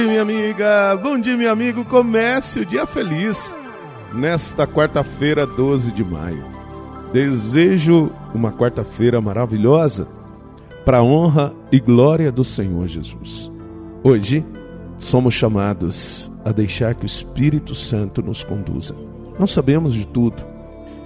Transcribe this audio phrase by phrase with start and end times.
[0.00, 0.96] dia, minha amiga.
[0.96, 1.84] Bom dia, meu amigo.
[1.84, 3.54] Comece o dia feliz
[4.14, 6.42] nesta quarta-feira, 12 de maio.
[7.12, 10.08] Desejo uma quarta-feira maravilhosa
[10.86, 13.52] para a honra e glória do Senhor Jesus.
[14.02, 14.44] Hoje
[14.96, 18.94] somos chamados a deixar que o Espírito Santo nos conduza.
[19.38, 20.42] Não sabemos de tudo.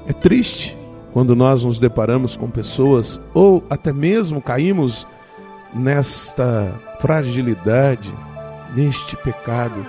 [0.06, 0.78] É triste
[1.12, 5.04] quando nós nos deparamos com pessoas ou até mesmo caímos
[5.74, 8.14] nesta fragilidade,
[8.74, 9.86] neste pecado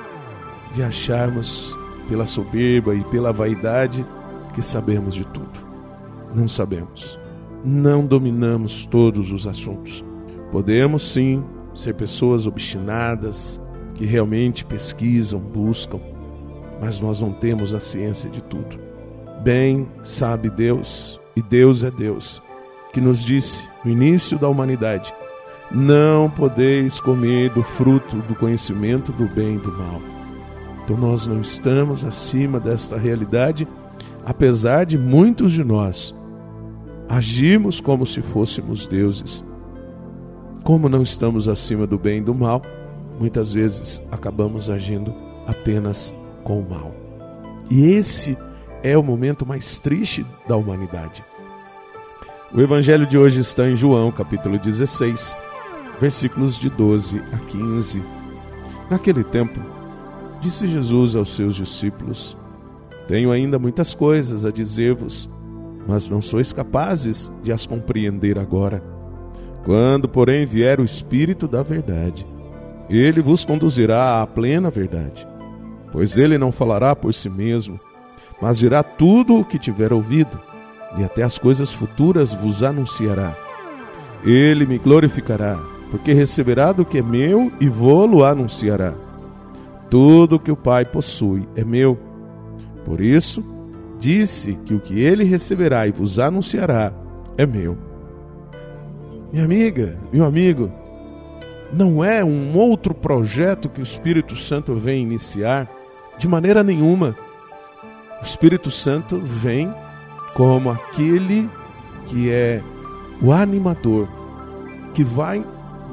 [0.73, 1.75] de acharmos
[2.07, 4.05] pela soberba e pela vaidade
[4.53, 5.65] que sabemos de tudo.
[6.33, 7.19] Não sabemos.
[7.63, 10.03] Não dominamos todos os assuntos.
[10.51, 13.59] Podemos sim ser pessoas obstinadas,
[13.95, 15.99] que realmente pesquisam, buscam,
[16.81, 18.79] mas nós não temos a ciência de tudo.
[19.41, 22.41] Bem sabe Deus, e Deus é Deus,
[22.93, 25.13] que nos disse no início da humanidade:
[25.71, 30.01] não podeis comer do fruto do conhecimento do bem e do mal.
[30.83, 33.67] Então nós não estamos acima desta realidade,
[34.25, 36.13] apesar de muitos de nós
[37.07, 39.43] agimos como se fôssemos deuses.
[40.63, 42.61] Como não estamos acima do bem e do mal,
[43.19, 45.13] muitas vezes acabamos agindo
[45.45, 46.93] apenas com o mal.
[47.69, 48.37] E esse
[48.83, 51.23] é o momento mais triste da humanidade.
[52.53, 55.35] O evangelho de hoje está em João, capítulo 16,
[55.99, 58.01] versículos de 12 a 15.
[58.89, 59.59] Naquele tempo,
[60.41, 62.37] disse Jesus aos seus discípulos:
[63.07, 65.29] Tenho ainda muitas coisas a dizer-vos,
[65.87, 68.83] mas não sois capazes de as compreender agora.
[69.63, 72.25] Quando, porém, vier o Espírito da Verdade,
[72.89, 75.27] ele vos conduzirá à plena verdade,
[75.91, 77.79] pois ele não falará por si mesmo,
[78.39, 80.39] mas dirá tudo o que tiver ouvido,
[80.97, 83.35] e até as coisas futuras vos anunciará.
[84.23, 85.59] Ele me glorificará,
[85.91, 88.93] porque receberá do que é meu e vou-lo anunciará.
[89.89, 91.97] Tudo que o Pai possui é meu.
[92.83, 93.43] Por isso,
[93.99, 96.91] disse que o que ele receberá e vos anunciará
[97.37, 97.77] é meu.
[99.31, 100.71] Minha amiga, meu amigo,
[101.73, 105.69] não é um outro projeto que o Espírito Santo vem iniciar,
[106.17, 107.15] de maneira nenhuma.
[108.21, 109.73] O Espírito Santo vem
[110.35, 111.49] como aquele
[112.05, 112.61] que é
[113.21, 114.07] o animador,
[114.93, 115.43] que vai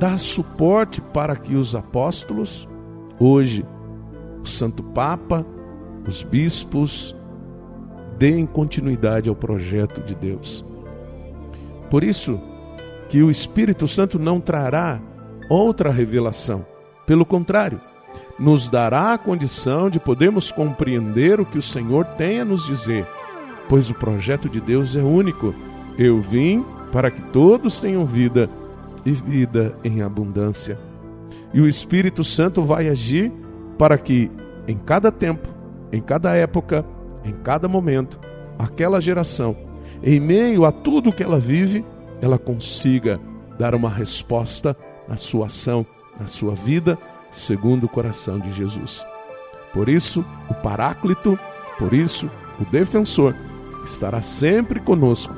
[0.02, 2.66] dar suporte para que os apóstolos,
[3.20, 3.64] hoje
[4.42, 5.46] o Santo Papa,
[6.04, 7.14] os bispos,
[8.18, 10.64] deem continuidade ao projeto de Deus.
[11.88, 12.40] Por isso
[13.08, 15.00] que o Espírito Santo não trará
[15.48, 16.66] outra revelação.
[17.06, 17.80] Pelo contrário,
[18.36, 23.06] nos dará a condição de podermos compreender o que o Senhor tem a nos dizer,
[23.68, 25.54] pois o projeto de Deus é único.
[25.96, 28.50] Eu vim para que todos tenham vida
[29.04, 30.78] e vida em abundância.
[31.52, 33.32] E o Espírito Santo vai agir
[33.78, 34.30] para que
[34.66, 35.48] em cada tempo,
[35.92, 36.84] em cada época,
[37.24, 38.18] em cada momento,
[38.58, 39.56] aquela geração,
[40.02, 41.84] em meio a tudo que ela vive,
[42.20, 43.20] ela consiga
[43.58, 44.76] dar uma resposta
[45.08, 45.84] à sua ação,
[46.18, 46.98] à sua vida,
[47.30, 49.04] segundo o coração de Jesus.
[49.72, 51.38] Por isso, o Paráclito,
[51.78, 52.30] por isso,
[52.60, 53.34] o defensor,
[53.84, 55.34] estará sempre conosco,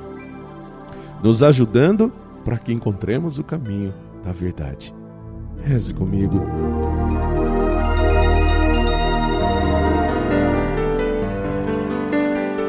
[1.23, 2.13] nos ajudando
[2.45, 4.95] para que encontremos o caminho da verdade.
[5.63, 6.41] Reze comigo.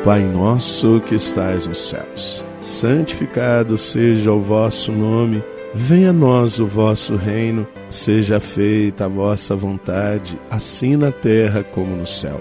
[0.03, 5.43] Pai nosso que estais nos céus, santificado seja o vosso nome,
[5.73, 11.95] venha a nós o vosso reino, seja feita a vossa vontade, assim na terra como
[11.95, 12.39] no céu.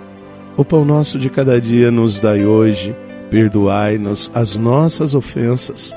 [0.59, 2.95] O pão nosso de cada dia nos dai hoje,
[3.31, 5.97] perdoai-nos as nossas ofensas,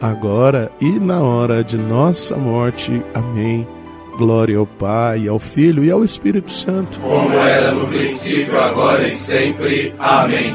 [0.00, 3.02] agora e na hora de nossa morte.
[3.14, 3.66] Amém.
[4.16, 6.98] Glória ao Pai, ao Filho e ao Espírito Santo.
[7.00, 9.94] Como era no princípio, agora e sempre.
[9.98, 10.54] Amém.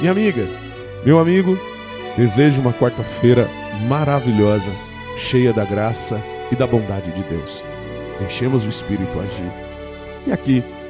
[0.00, 0.48] Minha amiga,
[1.04, 1.58] meu amigo,
[2.16, 3.48] desejo uma quarta-feira
[3.86, 4.72] maravilhosa,
[5.18, 6.20] cheia da graça
[6.50, 7.62] e da bondade de Deus.
[8.18, 9.52] Deixemos o Espírito agir.
[10.26, 10.64] E aqui,